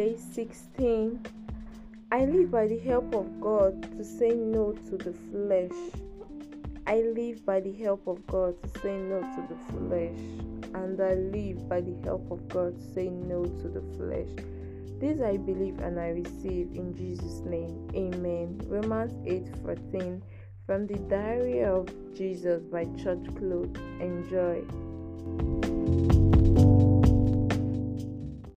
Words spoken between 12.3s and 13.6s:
of God to say no